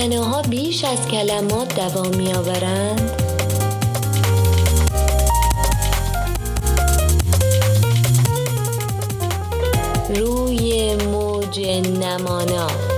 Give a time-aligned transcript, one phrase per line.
[0.00, 3.10] صحنه بیش از کلمات دوام می آورند؟
[10.16, 11.60] روی موج
[12.00, 12.89] نمانا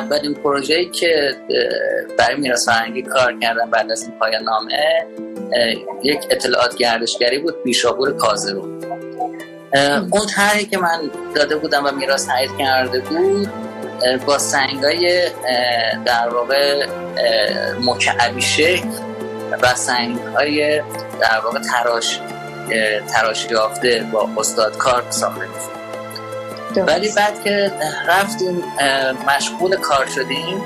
[0.00, 1.36] اولین پروژه‌ای که
[2.18, 5.06] برای میراث فرهنگی کار کردم بعد از این پایان نامه
[6.02, 8.80] یک اطلاعات گردشگری بود بیشابور کازرو
[10.10, 13.48] اون طرحی که من داده بودم و میراث تایید کرده بود
[14.26, 15.30] با سنگای
[16.04, 16.86] در واقع
[17.84, 18.88] مکعبی شکل
[19.62, 20.82] و سنگای
[21.20, 22.20] در واقع تراش
[23.14, 25.79] تراش یافته با استاد کار ساخته میشه
[26.76, 27.72] ولی بعد که
[28.08, 28.62] رفتیم
[29.28, 30.62] مشغول کار شدیم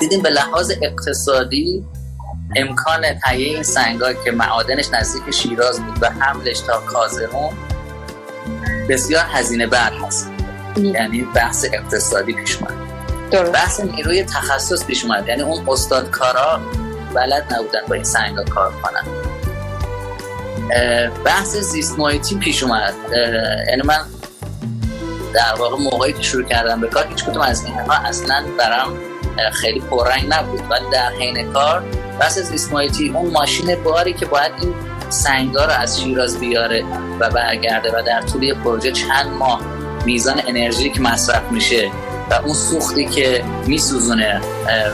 [0.00, 1.84] دیدیم به لحاظ اقتصادی
[2.56, 7.50] امکان تهیه این سنگا که معادنش نزدیک شیراز بود و حملش تا کازرون
[8.88, 10.30] بسیار هزینه بر هست.
[10.76, 13.52] یعنی بحث اقتصادی پیش اومد.
[13.52, 15.28] بحث نیروی تخصص پیش اومد.
[15.28, 16.60] یعنی اون استاد کارا
[17.14, 19.04] بلد نبودن با این سنگا کار کنن.
[21.24, 22.94] بحث زیست محیطی پیش اومد.
[23.68, 24.00] یعنی من
[25.34, 28.92] در واقع موقعی که شروع کردم به کار هیچ کدوم از اینها اصلا برام
[29.52, 30.60] خیلی پررنگ نبود.
[30.70, 31.84] ولی در حین کار
[32.20, 34.74] بس از اسمایتی اون ماشین باری که باید این
[35.10, 36.84] سنگا رو از شیراز بیاره
[37.20, 39.60] و برگرده و در طول پروژه چند ماه
[40.04, 41.90] میزان انرژی که مصرف میشه
[42.30, 44.40] و اون سوختی که میسوزونه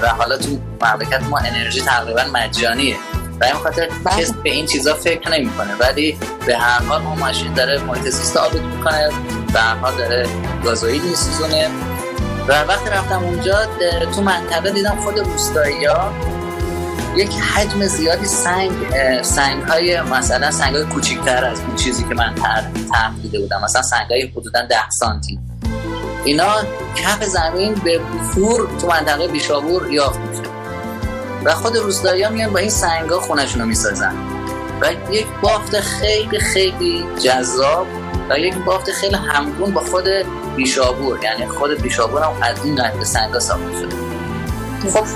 [0.03, 2.97] و حالا تو مملکت ما انرژی تقریبا مجانیه.
[3.41, 4.23] و این خاطر بله.
[4.23, 5.75] کسی به این چیزا فکر نمی‌کنه.
[5.81, 9.11] ولی به هر حال اون ماشین داره محیط زیست آباد می‌کنه.
[9.53, 10.27] به حال داره
[10.65, 11.71] گازوئیل میسوزونه
[12.49, 13.59] و وقتی رفتم اونجا
[14.15, 16.13] تو منطقه دیدم خود روستایی ها
[17.17, 18.71] یک حجم زیادی سنگ
[19.23, 23.61] سنگ های مثلا سنگ های کوچیکتر از اون چیزی که من طرح دیده بودم.
[23.65, 25.39] مثلا سنگ های حدودا 10 سانتی.
[26.25, 26.55] اینا
[26.97, 28.01] کف زمین به
[28.35, 30.19] فور تو منطقه بیشابور یافت.
[30.19, 30.43] میشه
[31.45, 34.15] و خود روستایی ها میان با این سنگ ها خونشون رو می‌سازن.
[34.81, 37.87] و یک بافت خیلی خیلی جذاب
[38.31, 40.05] و یک بافت خیلی همگون با خود
[40.57, 41.25] بیشابور.
[41.25, 43.97] یعنی خود بیشابور هم از این قطع سنگ ها ساخته شده.
[44.93, 45.07] خب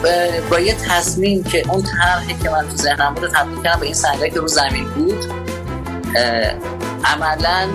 [0.51, 3.95] با یه تصمیم که اون طرحی که من تو ذهنم بود تبدیل کردم به این
[3.95, 5.25] سنگایی که رو زمین بود.
[7.05, 7.69] عملا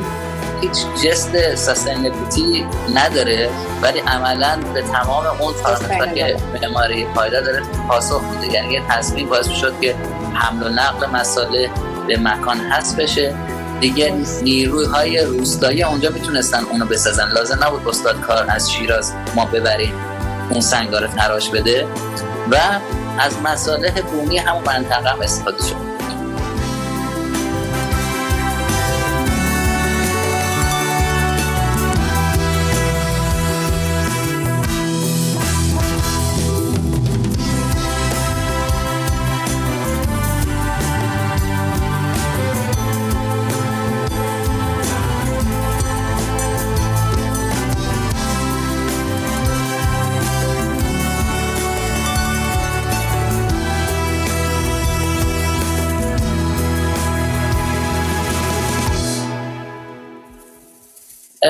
[0.62, 3.50] هیچ جست سستینبیلیتی نداره
[3.82, 8.54] ولی عملا به تمام اون پارامترها که معماری پایدار داره پاسخ میده.
[8.54, 9.96] یعنی یه تصمیم باعث شد که
[10.34, 11.70] حمل و نقل مساله
[12.08, 13.36] به مکان هست بشه.
[13.82, 14.14] دیگه
[14.44, 17.28] نیروهای روستایی اونجا می‌تونستن اونو بسازن.
[17.32, 19.94] لازم نبود استاد کار از شیراز ما ببریم
[20.50, 21.88] اون سنگار تراش بده.
[22.52, 22.56] و
[23.20, 25.95] از مساله بومی همون منطقه هم استفاده شد.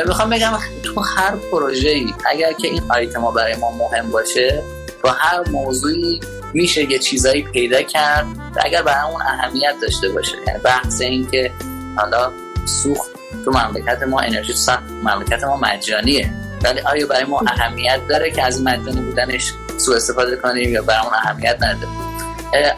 [0.03, 4.63] می‌خوام بگم تو هر پروژه ای اگر که این آیتما برای ما مهم باشه
[5.03, 6.19] با هر موضوعی
[6.53, 8.25] میشه یه چیزایی پیدا کرد
[8.57, 10.33] اگر برای اون اهمیت داشته باشه.
[10.47, 11.51] یعنی بحث این که
[11.95, 12.31] حالا
[12.65, 13.11] سوخت
[13.45, 16.29] تو مملکت ما انرژی سخت مملکت ما مجانیه.
[16.63, 21.05] ولی آیا برای ما اهمیت داره که از مجانی بودنش سوء استفاده کنیم یا برای
[21.05, 22.05] اون اهمیت نداره؟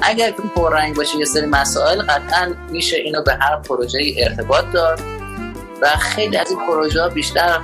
[0.02, 5.00] اگر که پررنگ باشه یه سری مسائل قطعا میشه اینو به هر پروژه ارتباط داد.
[5.82, 7.60] و خیلی از این پروژه ها بیشتر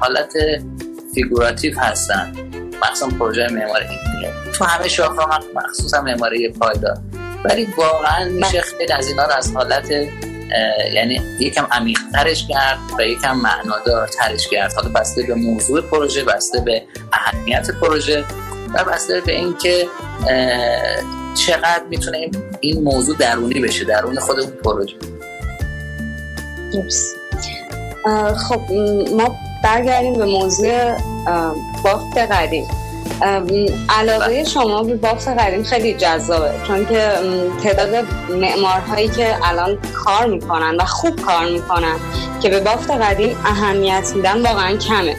[0.00, 0.32] حالت
[1.14, 2.32] figurative هستن.
[2.82, 3.86] مخصوصا پروژه معماری
[4.54, 6.98] تو همه شاخه ها مخصوصا معماری پایدار.
[7.44, 9.90] ولی واقعا میشه خیلی از اینا رو از حالت
[10.92, 16.24] یعنی یکم عمیق ترش کرد و یکم معنادار ترش کرد حالا بسته به موضوع پروژه
[16.24, 18.24] بسته به اهمیت پروژه
[18.74, 19.86] و بسته به اینکه
[21.34, 22.30] چقدر می‌تونه
[22.60, 24.96] این موضوع درونی بشه درون خود اون پروژه
[28.48, 28.72] خب
[29.16, 30.96] ما برگردیم به موضوع
[31.84, 32.66] بافت قدیم.
[33.88, 37.10] علاقه شما به بافت قدیم خیلی جذابه چون که
[37.62, 41.96] تعداد معمارهایی که الان کار می‌کنن و خوب کار می‌کنن
[42.42, 45.16] که به بافت قدیم اهمیت میدن واقعا کمه.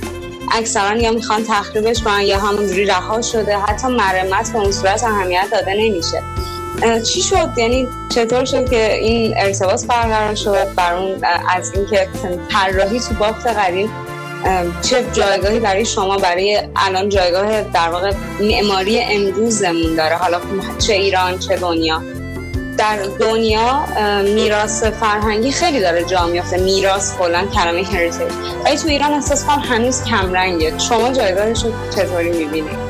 [0.51, 5.47] اکثرا یا می‌خوان تخریبش کنن یا همونجوری رها شده حتی مرمت به اون صورت اهمیت
[5.51, 6.23] داده نمیشه.
[7.03, 12.07] چی شد؟ یعنی چطور شد که این ارتباط برقرار شد؟ بر اون از اینکه
[12.49, 13.89] طراحی تو بافت قدیم
[14.81, 20.39] چه جایگاهی برای شما برای الان جایگاه در واقع معماری امروزمون داره؟ حالا
[20.79, 22.01] چه ایران چه دنیا؟
[22.77, 23.85] در دنیا
[24.23, 26.57] میراث فرهنگی خیلی داره جا میافته.
[26.57, 28.31] میراث کلا کلمه هریتیج
[28.65, 30.79] ولی تو ایران احساس کنم هنوز کمرنگه.
[30.79, 32.84] شما جایگاهش رو چطوری می‌بینید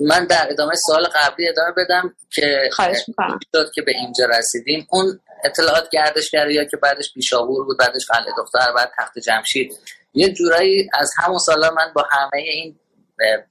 [0.00, 3.38] من در ادامه سال قبلی ادامه بدم که خواهش می‌کنم.
[3.56, 4.86] شد که به اینجا رسیدیم.
[4.90, 9.72] اون اطلاعات گردشگری یا که بعدش بیشاور بود بعدش قلعه دختر بعد تخت جمشید.
[10.14, 12.76] یه جورایی از همون سالا من با همه این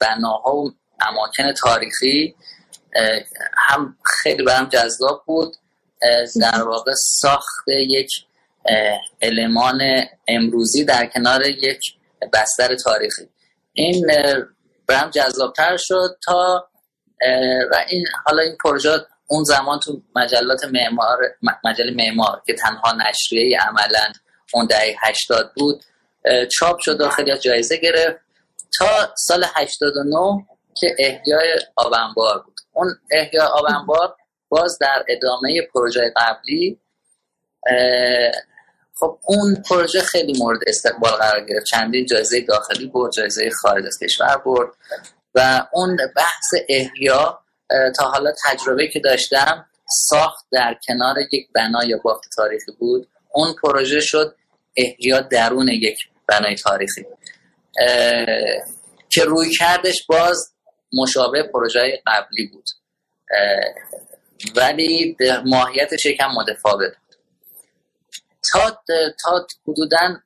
[0.00, 2.34] بناها و اماکن تاریخی
[3.56, 5.56] هم خیلی برام جذاب بود.
[6.40, 8.08] در واقع ساخت یک
[9.22, 9.80] المان
[10.28, 11.80] امروزی در کنار یک
[12.32, 13.28] بستر تاریخی.
[13.72, 14.06] این
[14.86, 16.68] برام جذابتر شد تا
[17.72, 21.18] و این حالا این پروژه اون زمان تو مجلات معمار
[21.64, 24.12] مجله معمار که تنها نشریه عملا
[24.54, 25.84] اون دهه 80 بود
[26.58, 28.20] چاپ شد و خیلی جایزه گرفت
[28.78, 30.46] تا سال 89
[30.80, 32.54] که احیای آبنبار بود.
[32.72, 34.16] اون احیای آبنبار
[34.48, 36.80] باز در ادامه پروژه قبلی
[39.02, 41.66] خب اون پروژه خیلی مورد استقبال قرار گرفت.
[41.66, 44.68] چندین جایزه داخلی برد جایزه خارج از کشور برد
[45.34, 47.38] و اون بحث احیا
[47.96, 49.66] تا حالا تجربه که داشتم
[50.08, 53.08] ساخت در کنار یک بنا یا بافت تاریخی بود.
[53.34, 54.36] اون پروژه شد
[54.76, 57.06] احیا درون یک بنای تاریخی.
[59.08, 60.52] که روی کردش باز
[60.92, 62.64] مشابه پروژه قبلی بود.
[64.56, 66.92] ولی ماهیتش یکم متفاوت.
[68.52, 68.82] تا
[69.24, 70.16] تا حدودا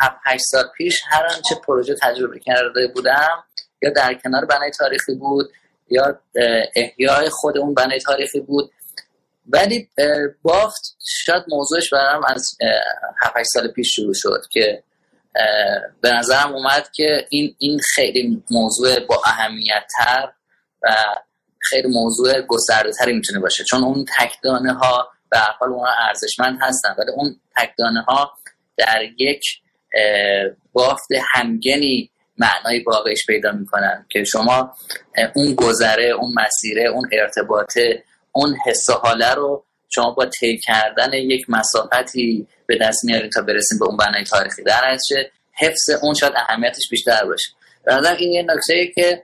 [0.00, 3.44] 7 8 سال پیش هر آنچه پروژه تجربه کرده بودم
[3.82, 5.52] یا در کنار بنای تاریخی بود
[5.90, 6.20] یا
[6.76, 8.70] احیای خود اون بنای تاریخی بود.
[9.46, 9.90] ولی
[10.42, 12.44] بافت شاید موضوعش برام از
[13.22, 14.82] 7 8 سال پیش شروع شد که
[16.00, 20.32] به نظرم اومد که این این خیلی موضوع با اهمیت تر
[20.82, 20.88] و
[21.60, 23.64] خیلی موضوع گسترده تری می‌تونه باشه.
[23.64, 26.94] چون اون تکدانه ها به حال اونها ارزشمند هستن.
[26.98, 28.32] ولی اون تکدانه ها
[28.76, 29.42] در یک
[30.72, 34.76] بافت همگنی معنای واقعیش پیدا می‌کنن که شما
[35.34, 41.46] اون گذره اون مسیره اون ارتباطه اون حس حاله رو شما با طی کردن یک
[41.48, 44.62] مسافتی به دست میارید تا برسیم به اون بنای تاریخی.
[44.62, 44.98] در
[45.52, 47.52] حفظ اون شاید اهمیتش بیشتر باشه.
[47.84, 49.22] به این یه نکته که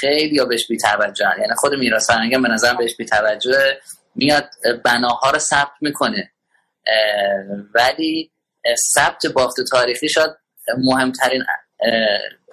[0.00, 3.80] خیلی یا بهش بی‌توجه یعنی خود میراث فرهنگی به نظر بهش بی‌توجه
[4.14, 4.50] میاد
[4.84, 6.32] بناها رو ثبت می‌کنه.
[7.74, 8.30] ولی
[8.94, 10.30] ثبت بافت تاریخی شاید
[10.78, 11.44] مهمترین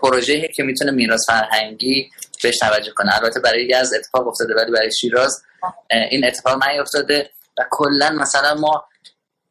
[0.01, 2.09] پروژه که می‌تونه میراث فرهنگی
[2.43, 3.15] بهش توجه کنه.
[3.15, 5.43] البته برای از اتفاق افتاده ولی برای شیراز
[6.11, 8.87] این اتفاق نیفتاده و کلا مثلا ما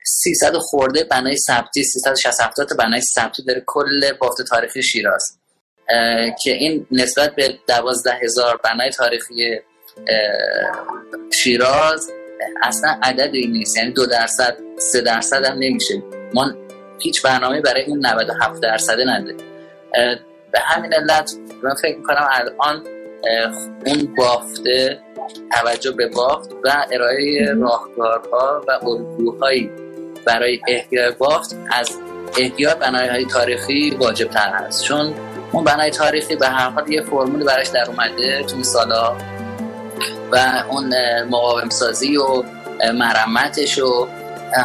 [0.05, 5.39] 300 خورده بنای ثبتی 360 تا بنای ثبتی داره کل بافت تاریخی شیراز.
[6.43, 9.61] که این نسبت به دوازده هزار بنای تاریخی
[11.33, 12.11] شیراز
[12.63, 13.77] اصلا عددی نیست.
[13.77, 16.03] یعنی دو درصد سه درصد هم نمیشه.
[16.35, 16.53] ما
[16.99, 19.37] هیچ برنامه برای اون 97 درصد نداره
[20.53, 22.83] به همین علت من فکر می‌کنم الان
[23.87, 24.99] اون بافته
[25.53, 29.71] توجه به بافت و ارائه راهکارها و الگوهایی
[30.27, 31.91] برای احیای بافت از
[32.39, 35.15] احیای بنایهای تاریخی واجب تر هست چون
[35.53, 39.17] اون بنای تاریخی به هر حال یه فرمولی براش در اومده تو سالا
[40.33, 40.95] و اون
[41.31, 42.43] مقاوم سازی و
[42.95, 44.09] مرمتش و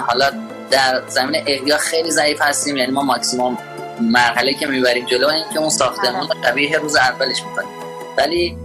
[0.08, 0.32] حالا
[0.72, 3.58] در زمین احیا خیلی ضعیف هستیم یعنی ما ماکسیموم
[4.02, 7.70] مرحله که می‌بریم جلو این که اون ساختمون شبیه روز اولش می‌کنیم.
[8.18, 8.58] ولی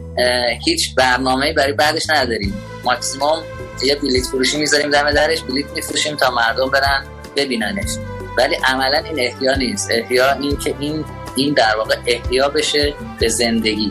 [0.64, 2.54] هیچ برنامه برای بعدش نداریم.
[2.84, 3.42] ماکسیموم
[3.82, 7.06] یه بلیت فروشی می‌ذاریم دم درش بلیت میفروشیم تا مردم برن
[7.36, 7.90] ببیننش.
[8.38, 9.88] ولی عملا این احیا نیست.
[9.90, 11.04] احیا این که این
[11.36, 13.90] این در واقع احیا بشه به زندگی.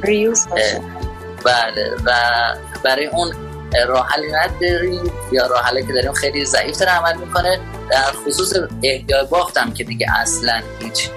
[1.46, 2.12] بله و
[2.84, 3.34] برای اون
[3.88, 7.60] راه نداریم یا راه حلی که داریم خیلی ضعیف عمل می‌کنه.
[7.92, 11.10] در خصوص احیای باختم که دیگه اصلا هیچ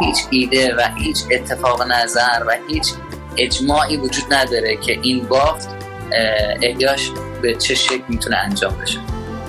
[0.00, 2.92] هیچ ایده و هیچ اتفاق نظر و هیچ
[3.36, 5.68] اجماعی وجود نداره که این بافت
[6.62, 7.10] احیاش
[7.42, 8.98] به چه شکل می‌تونه انجام بشه.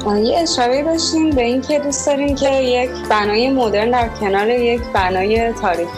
[0.08, 4.82] یه اشاره داشتیم به این که دوست داریم که یک بنای مدرن در کنار یک
[4.94, 5.92] بنای تاریخی.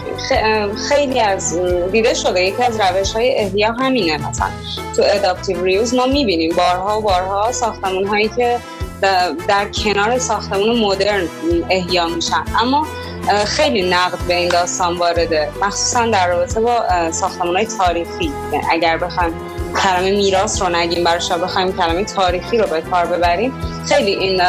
[0.88, 1.58] خیلی از
[1.92, 4.48] دیده شده یکی از روش های احیا همینه مثلا.
[4.96, 8.58] تو اداپتیو ریوز ما می‌بینیم بارها و بارها ساختمون هایی که
[9.48, 11.28] در کنار ساختمون مدرن
[11.70, 12.44] احیا میشن.
[12.60, 12.86] اما
[13.46, 18.32] خیلی نقد به این داستان وارده مخصوصا در رابطه با ساختمان های تاریخی.
[18.70, 19.32] اگر بخوایم
[19.82, 23.52] کلمه میراث رو نگیم براش بخوایم کلمه تاریخی رو به کار ببریم.
[23.88, 24.42] خیلی این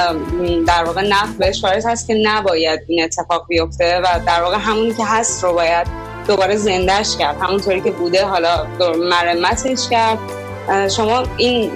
[0.63, 4.93] در واقع نقد بهش وارد هست که نباید این اتفاق بیفته و در واقع همونی
[4.93, 5.87] که هست رو باید
[6.27, 7.37] دوباره زندهش کرد.
[7.41, 8.67] همونطوری که بوده حالا
[9.09, 10.19] مرمتش کرد.
[10.89, 11.71] شما این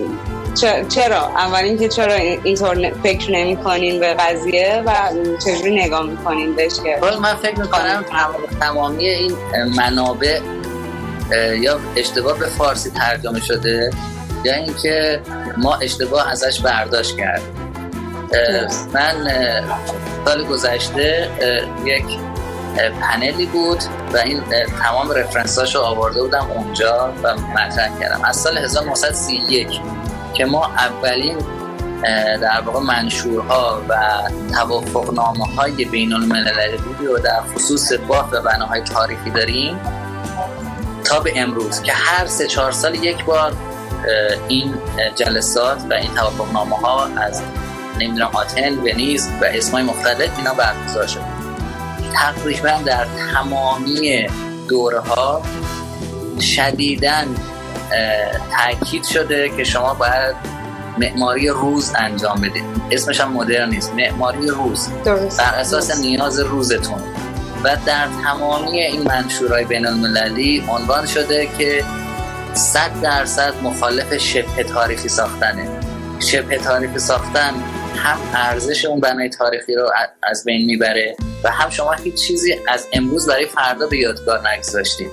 [0.90, 4.92] چرا؟ اول اینکه چرا اینطور فکر نمی کنین به قضیه و
[5.46, 8.06] چجوری نگاه می‌کنین بهش که؟ من فکر می‌کنم
[8.60, 9.36] تمامی این
[9.78, 10.40] منابع
[11.62, 13.90] یا اشتباه به فارسی ترجمه شده
[14.44, 15.22] یا اینکه
[15.58, 17.42] ما اشتباه ازش برداشت کرد
[18.94, 19.28] من
[20.26, 21.30] سال گذشته
[21.86, 22.06] یک
[23.02, 23.84] پنلی بود
[24.14, 24.44] و این
[24.84, 28.26] تمام رفرنس رو آورده بودم اونجا و مطرح کردم.
[28.26, 29.68] از سال 1931
[30.34, 31.38] که ما اولین
[32.42, 33.96] در واقع منشورها و
[34.54, 39.80] توافقنامه های بین المللی بودی و در خصوص بافت و بناهای تاریخی داریم.
[41.04, 43.54] تا به امروز که هر سه چهار سال یک بار
[44.48, 44.74] این
[45.16, 47.42] جلسات و این توافقنامه ها از
[48.00, 51.24] نمی‌دونم آتن ونیز و اسمای مختلف اینا برگزار شده
[52.14, 54.28] تقریبا در تمامی
[54.68, 55.42] دوره ها
[56.42, 57.36] شدیدن
[58.58, 60.36] تاکید شده که شما باید
[60.98, 62.64] معماری روز انجام بدید.
[62.92, 64.90] اسمش هم مدرن نیست معماری روز.
[65.38, 67.00] بر اساس نیاز روزتون.
[67.64, 71.84] و در تمامی این منشورهای بین المللی عنوان شده که
[72.54, 75.70] صد درصد مخالف شبه تاریخی ساختنه.
[76.20, 77.54] شبه تاریخی ساختن
[77.96, 79.92] هم ارزش اون بنای تاریخی رو
[80.24, 85.12] از بین می‌بره و هم شما هیچ چیزی از امروز برای فردا به یادگار نگذاشتید.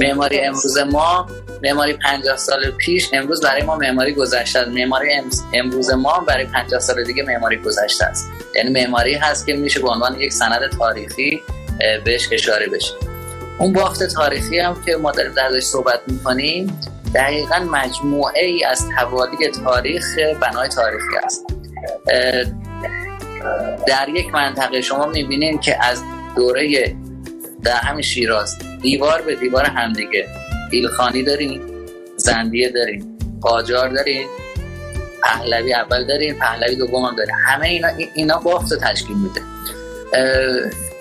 [0.00, 1.26] معماری امروز ما
[1.62, 4.68] معماری 50 سال پیش امروز برای ما معماری گذشته است.
[4.68, 5.08] معماری
[5.52, 8.26] امروز ما برای 50 سال دیگه معماری گذشته است.
[8.54, 11.42] یعنی معماری هست که میشه به عنوان یک سند تاریخی
[12.04, 12.92] بهش اشاره بشه.
[13.58, 16.80] اون بافت تاریخی هم که ما داریم درش صحبت می‌کنیم
[17.14, 20.04] دقیقا مجموعه ای از توالی تاریخ
[20.40, 21.46] بنای تاریخی است.
[23.86, 26.02] در یک منطقه شما می‌بینید که از
[26.36, 26.96] دوره
[27.62, 30.26] در همین شیراز دیوار به دیوار همدیگه
[30.70, 31.60] ایلخانی داریم
[32.16, 34.28] زندیه داریم قاجار داریم
[35.22, 39.40] پهلوی اول داریم پهلوی دوم هم داریم همه اینا اینا بافت تشکیل میده.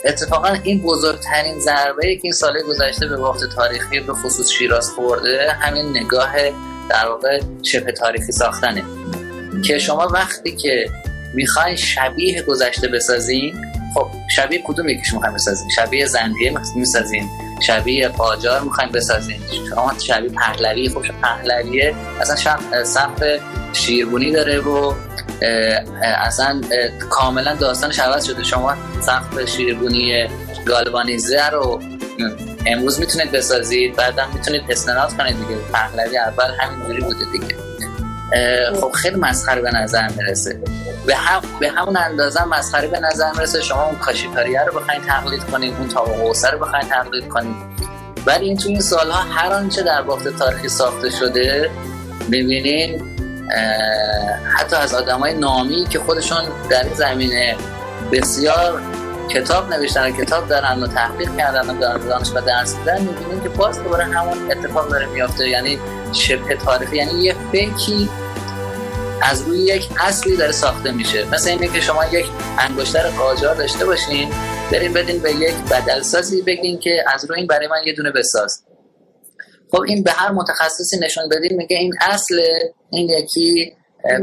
[0.06, 5.52] اتفاقا این بزرگترین ضربه که این سال گذشته به بافت تاریخی به خصوص شیراز خورده
[5.52, 6.32] همین نگاه
[6.90, 8.84] در واقع شبه تاریخی ساختنه.
[9.66, 10.90] که شما وقتی که
[11.34, 13.56] می‌خواین شبیه گذشته بسازین
[13.96, 17.30] خب شبیه کدوم یکیش می‌خواین بسازین؟ شبیه زندیه می‌سازین
[17.62, 19.40] شبیه قاجار می‌خواین بسازین؟
[19.70, 23.24] شما شبیه پهلوی خب پهلویه اصلا صف
[23.74, 24.94] شیربونی داره و
[26.04, 26.62] اصلا
[27.10, 28.44] کاملا داستانش عوض شده.
[28.44, 30.28] شما سقف شیربونی
[30.66, 31.82] گالوانیزه رو
[32.66, 35.62] امروز می‌تونید بسازید بعدا می‌تونید استناد کنید دیگه.
[35.74, 37.56] پهلوی اول همینجوری بوده دیگه.
[38.82, 40.60] خب خیلی مسخره به نظر می‌رسه.
[41.06, 45.44] به, هم، به همون اندازه مسخره به نظر می‌رسه شما اون کاشیکاریه رو بخواید تقلید
[45.44, 46.10] کنید اون تاق
[46.54, 47.56] رو بخواید تقلید کنید.
[48.26, 51.70] ولی این تو این سالها هر آنچه در بافت تاریخی ساخته شده
[52.32, 53.19] ببینین
[54.58, 57.56] حتی از آدم های نامی که خودشون در این زمینه
[58.12, 58.82] بسیار
[59.30, 62.02] کتاب نوشتن کتاب دارن و تحقیق کردن و دارن
[62.36, 65.50] و درس میدن می‌بینیم که باز دوباره همون اتفاق داره میافته.
[65.50, 65.80] یعنی
[66.14, 68.10] شبه تاریخی یعنی یه فکری
[69.22, 71.26] از روی یک اصلی داره ساخته میشه.
[71.26, 72.26] مثل اینه که شما یک
[72.60, 74.30] انگشتر قاجار داشته باشین
[74.72, 78.64] بریم بدین به یک بدلسازی بگین که از روی این برای من یه دونه بساز.
[79.72, 82.42] خب این به هر متخصصی نشون بدین میگه این اصل
[82.90, 83.76] این یکی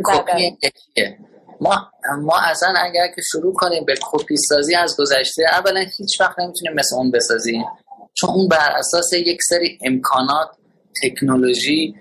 [0.04, 1.18] کپی یکیه.
[1.60, 1.90] ما
[2.22, 6.74] ما اصلا اگر که شروع کنیم به کپی سازی از گذشته اولا هیچ وقت نمی‌تونیم
[6.74, 7.64] مثل اون بسازیم.
[8.14, 10.48] چون اون بر اساس یک سری امکانات
[11.02, 11.94] تکنولوژی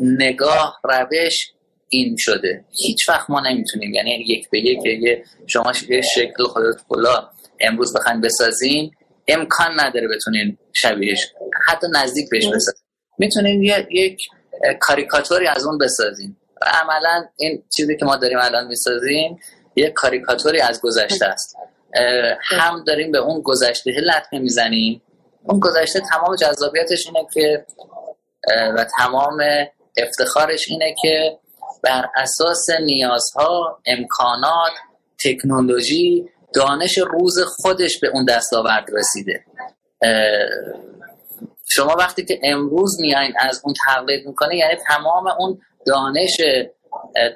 [0.00, 1.52] نگاه روش
[1.88, 2.64] این شده.
[2.70, 3.94] هیچ وقت ما نمی‌تونیم.
[3.94, 7.28] یعنی یک به یک یه شما یه شکل خودت کلا
[7.60, 8.90] امروز بخواین بسازین
[9.28, 11.32] امکان نداره بتونین شبیهش
[11.66, 12.82] حتی نزدیک بهش بسازین
[13.18, 14.18] می‌تونین یک
[14.80, 16.36] کاریکاتوری از اون بسازین.
[16.62, 19.40] و عملا این چیزی که ما داریم الان می‌سازیم
[19.76, 21.56] یک کاریکاتوری از گذشته است.
[22.42, 25.02] هم داریم به اون گذشته لطمه می‌زنیم.
[25.44, 27.66] اون گذشته تمام جذابیتش اینه که
[28.76, 29.42] و تمام
[29.96, 31.38] افتخارش اینه که
[31.82, 34.72] بر اساس نیازها امکانات
[35.24, 39.44] تکنولوژی دانش روز خودش به اون دستاورد رسیده.
[41.74, 46.40] شما وقتی که امروز میایین از اون تقلید می‌کنه یعنی تمام اون دانش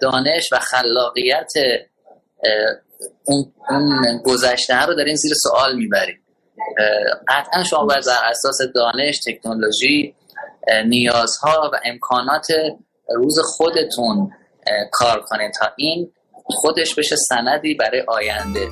[0.02, 1.52] دانش و خلاقیت
[3.25, 6.21] اون, اون گذشته رو دارین زیر سوال می‌برید
[7.28, 10.14] قطعا شما باید بر اساس دانش تکنولوژی
[10.87, 12.47] نیازها و امکانات
[13.09, 14.31] روز خودتون
[14.93, 16.12] کار کنید تا این
[16.45, 18.69] خودش بشه سندی برای آینده.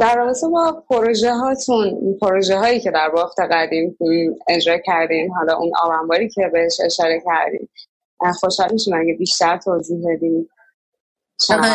[0.00, 3.98] در رابطه با پروژه هاتون پروژه هایی که در بافت قدیم
[4.48, 7.68] اجرا کردین حالا اون آونباری که بهش اشاره کردین.
[8.40, 10.48] خوشحال میشیم اگه بیشتر توضیح بدین.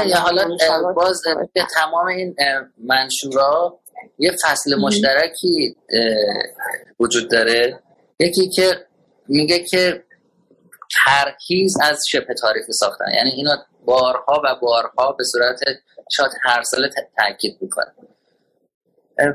[0.06, 1.22] یا حالا باز
[1.54, 2.36] به تمام این
[2.78, 3.80] منشورا
[4.18, 5.76] یه فصل مشترکی
[7.00, 7.80] وجود داره.
[8.20, 8.86] یکی که
[9.28, 10.04] میگه که
[11.06, 13.06] ترکیز از شبه تاریخی ساختن.
[13.16, 15.60] یعنی اینا بارها و بارها به صورت
[16.12, 17.94] شاید هر ساله تاکید می‌کنه.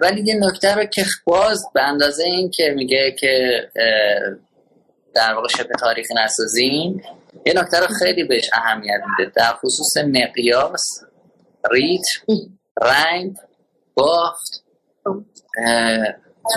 [0.00, 3.60] ولی یه نکته رو که باز به اندازه این که میگه که
[5.14, 7.02] در واقع شبه تاریخی نسازین
[7.46, 9.32] یه نکته رو خیلی بهش اهمیت میده.
[9.36, 10.82] در خصوص مقیاس
[11.70, 12.04] ریت
[12.82, 13.36] رنگ
[13.94, 14.64] بافت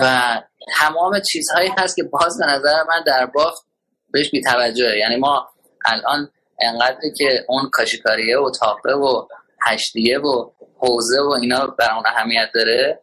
[0.02, 0.42] و
[0.78, 3.66] تمام چیزهایی هست که باز به نظر من در بافت
[4.10, 4.98] بهش بیتوجهه.
[4.98, 5.48] یعنی ما
[5.84, 9.26] الان انقدری که اون کاشیکاریه و تاقه و
[9.66, 13.00] هشتیه و حوزه و اینا بر اون اهمیت داره.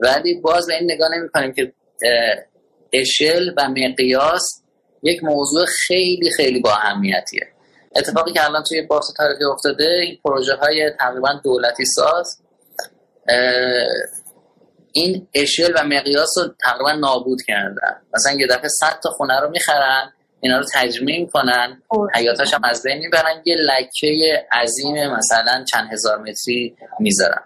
[0.00, 1.72] ولی باز به این نگاه نمی کنیم که
[2.92, 4.42] اشل و مقیاس
[5.02, 7.46] یک موضوع خیلی خیلی با اهمیتیه.
[7.96, 12.42] اتفاقی که الان توی بحث تاریخی افتاده این پروژه های تقریبا دولتی ساز
[14.92, 18.02] این اشل و مقیاس رو تقریبا نابود کردن.
[18.14, 20.12] مثلا یه دفعه 100 تا خونه رو می‌خرن
[20.44, 21.82] اینا رو تجمیع می‌کنن.
[22.14, 23.42] حیاتاش هم از بین می‌برن.
[23.44, 27.42] یه لکه عظیم مثلا چند هزار متری می‌ذارن.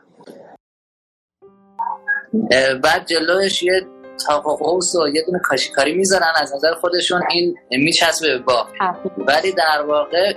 [2.83, 3.87] بعد جلوش یه
[4.27, 6.33] تاق قوس و یه دونه کاشیکاری می‌ذارن.
[6.37, 8.67] از نظر خودشون این میچسبه به با
[9.19, 10.35] ولی در واقع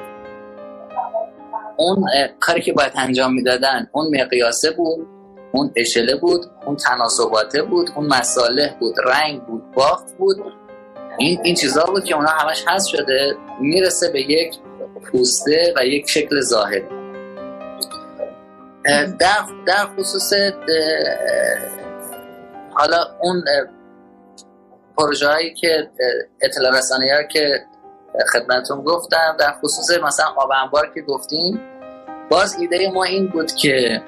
[1.77, 2.05] اون
[2.39, 5.07] کاری که باید انجام می‌دادن اون مقیاسه بود
[5.53, 10.58] اون اشله بود اون تناسباته بود اون مساله بود رنگ بود بافت بود.
[11.19, 14.55] این این چیزها بود که اونا همش هست شده می‌رسه به یک
[15.11, 16.81] پوسته و یک شکل ظاهر
[19.19, 20.33] در, در خصوص
[22.73, 23.43] حالا اون
[24.97, 25.89] پروژه هایی که
[26.41, 27.65] اطلاع رسانی ها که
[28.33, 31.59] خدمتون گفتم در خصوص مثلا آب انبار که گفتیم
[32.29, 34.01] باز ایده ما این بود که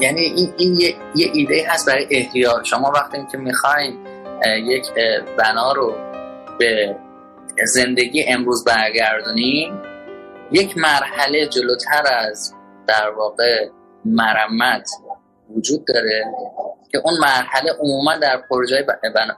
[0.00, 2.62] یعنی این, این یه, یه ایده هست برای احیا.
[2.62, 4.11] شما وقتی که می‌خواین
[4.46, 4.86] یک
[5.38, 5.94] بنا رو
[6.58, 6.96] به
[7.64, 9.82] زندگی امروز برگردونیم
[10.52, 12.54] یک مرحله جلوتر از
[12.86, 13.68] در واقع
[14.04, 14.90] مرمت
[15.56, 16.24] وجود داره
[16.92, 18.86] که اون مرحله عموما در پروژه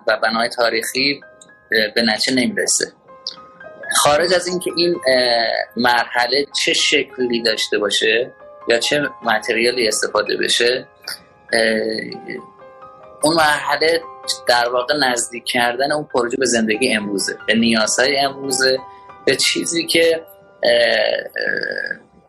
[0.07, 1.21] و بنای تاریخی
[1.95, 2.85] به نتیجه نمی‌رسه.
[3.97, 4.97] خارج از اینکه این
[5.77, 8.33] مرحله چه شکلی داشته باشه
[8.69, 10.87] یا چه متریالی استفاده بشه
[13.23, 14.03] اون مرحله
[14.49, 18.79] در واقع نزدیک کردن اون پروژه به زندگی امروزه به نیازهای امروزه
[19.25, 20.23] به چیزی که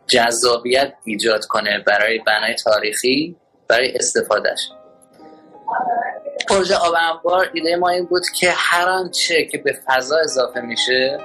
[0.07, 3.35] جذابیت ایجاد کنه برای بنای تاریخی
[3.67, 4.69] برای استفادهش.
[6.49, 11.17] پروژه آب انبار ایده ما این بود که هر آنچه که به فضا اضافه میشه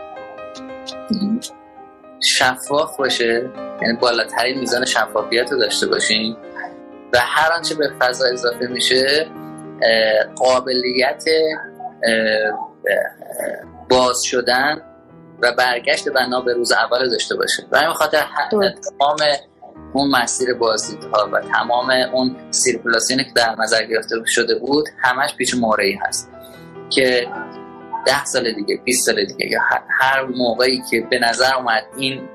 [2.20, 3.50] شفاف باشه.
[3.83, 6.37] یعنی بالاترین میزان شفافیت رو داشته باشیم.
[7.12, 9.26] و هر آنچه به فضا اضافه میشه
[10.36, 11.24] قابلیت
[13.88, 14.82] باز شدن
[15.42, 17.62] و برگشت بنا به روز اول داشته باشه.
[17.72, 18.24] و همین خاطر
[18.98, 19.16] تمام
[19.92, 25.54] اون مسیر بازدیدها و تمام اون سیرکولاسیونی که در نظر گرفته شده بود همش پیچ
[25.54, 26.30] مورایی هست
[26.90, 27.28] که
[28.06, 29.60] ده سال دیگه 20 سال دیگه یا
[30.00, 32.28] هر موقعی که به نظر اومد این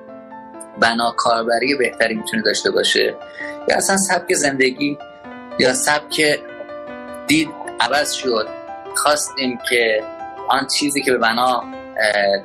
[0.81, 3.15] بنا کاربری بهتری می‌تونه داشته باشه
[3.69, 4.97] یا اصلا سبک زندگی
[5.60, 6.39] یا سبک
[7.27, 8.47] دید عوض شد.
[8.95, 10.03] خواستیم که
[10.49, 11.63] آن چیزی که به بنا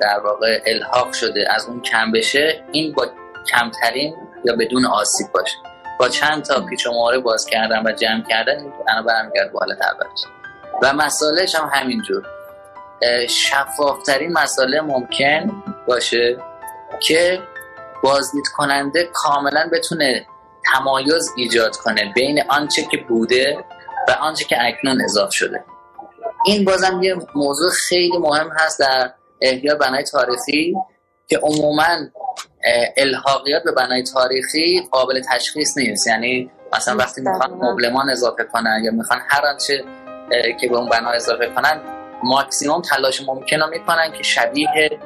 [0.01, 3.07] در واقع الحاق شده از اون کم بشه این با
[3.51, 4.15] کمترین
[4.45, 5.57] یا بدون آسیب باشه.
[5.99, 10.19] با چند تا پیچ و باز کردن و جمع کردن بنا برمیگرد به حالت اولش
[10.81, 12.23] و مسائلش هم همینجور.
[13.29, 16.37] شفافترین مسئله ممکن باشه
[16.99, 17.41] که
[18.03, 20.25] بازدید کننده کاملا بتونه
[20.73, 23.65] تمایز ایجاد کنه بین آنچه که بوده
[24.07, 25.63] و آنچه که اکنون اضاف شده.
[26.45, 29.11] این بازم یه موضوع خیلی مهم هست در
[29.41, 30.75] احیا بنای تاریخی
[31.27, 31.95] که عموما
[32.97, 36.07] الحاقیات به بنای تاریخی قابل تشخیص نیست.
[36.07, 39.83] یعنی مثلا وقتی می‌خوان مبلمان اضافه کنن یا می‌خوان هر آنچه
[40.59, 41.79] که به اون بنا اضافه کنن
[42.23, 44.99] ماکسیموم تلاش ممکن رو می‌کنن که شبیه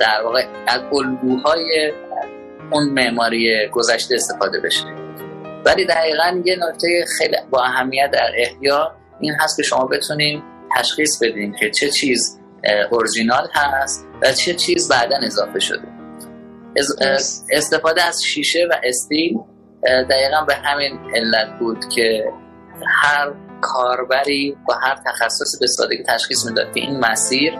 [0.00, 1.92] در واقع از الگوهای
[2.72, 5.01] اون معماری گذشته استفاده بشه.
[5.64, 10.42] ولی دقیقا یه نکته خیلی با اهمیت در احیا این هست که شما بتونیم
[10.76, 12.40] تشخیص بدین که چه چیز
[12.90, 15.88] اورجینال هست و چه چیز بعدا اضافه شده.
[17.50, 19.38] استفاده از شیشه و استیل
[19.84, 22.24] دقیقا به همین علت بود که
[22.86, 27.58] هر کاربری با هر تخصصی به سادگی تشخیص می‌داد که این مسیر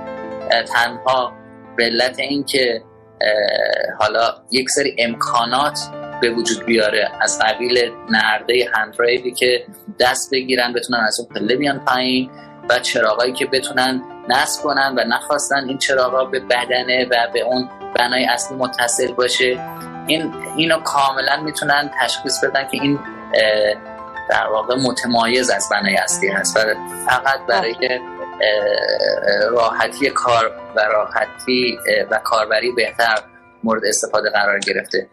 [0.74, 1.32] تنها
[1.76, 2.82] به علت اینکه
[3.98, 5.78] حالا یک سری امکانات
[6.22, 7.10] به وجود بیاره.
[7.20, 9.66] از قبیل نرده هندریدی که
[10.00, 12.30] دست بگیرن بتونن از اون پله بیان پایین
[12.70, 17.68] و چراغایی که بتونن نصب کنن و نخواستن این چراغا به بدنه و به اون
[17.96, 19.60] بنای اصلی متصل باشه.
[20.06, 22.98] این اینو کاملا می‌تونن تشخیص بدن که این
[24.30, 26.60] در واقع متمایز از بنای اصلی هست و
[27.06, 28.00] فقط برای
[29.50, 31.78] راحتی کار و راحتی
[32.10, 33.18] و کاربری بهتر
[33.64, 35.08] مورد استفاده قرار گرفته.